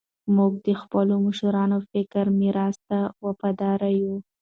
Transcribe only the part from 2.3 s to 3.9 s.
میراث ته وفادار